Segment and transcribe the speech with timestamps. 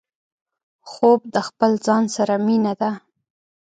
[0.91, 2.91] خوب د خپل ځان سره مينه ده